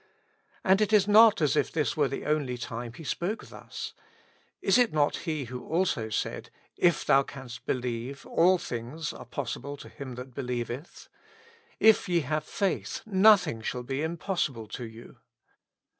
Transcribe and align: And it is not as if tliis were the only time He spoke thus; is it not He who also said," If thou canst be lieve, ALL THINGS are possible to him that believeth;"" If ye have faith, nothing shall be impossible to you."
And 0.63 0.81
it 0.81 0.91
is 0.91 1.07
not 1.07 1.43
as 1.43 1.55
if 1.55 1.71
tliis 1.71 1.95
were 1.95 2.07
the 2.07 2.25
only 2.25 2.57
time 2.57 2.93
He 2.93 3.03
spoke 3.03 3.45
thus; 3.49 3.93
is 4.59 4.79
it 4.79 4.91
not 4.91 5.15
He 5.27 5.43
who 5.43 5.63
also 5.63 6.09
said," 6.09 6.49
If 6.89 7.05
thou 7.05 7.21
canst 7.21 7.67
be 7.67 7.75
lieve, 7.75 8.25
ALL 8.25 8.57
THINGS 8.57 9.13
are 9.13 9.25
possible 9.27 9.77
to 9.77 9.89
him 9.89 10.15
that 10.15 10.33
believeth;"" 10.33 11.07
If 11.89 12.09
ye 12.09 12.21
have 12.21 12.45
faith, 12.45 13.03
nothing 13.05 13.61
shall 13.61 13.83
be 13.83 14.01
impossible 14.01 14.67
to 14.69 14.85
you." 14.85 15.17